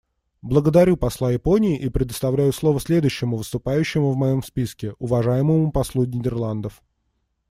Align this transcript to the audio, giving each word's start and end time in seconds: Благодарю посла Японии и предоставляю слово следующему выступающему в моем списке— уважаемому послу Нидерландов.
Благодарю 0.41 0.97
посла 0.97 1.31
Японии 1.31 1.77
и 1.77 1.87
предоставляю 1.87 2.51
слово 2.53 2.79
следующему 2.79 3.37
выступающему 3.37 4.11
в 4.11 4.15
моем 4.17 4.41
списке— 4.41 4.95
уважаемому 4.97 5.71
послу 5.71 6.05
Нидерландов. 6.05 6.81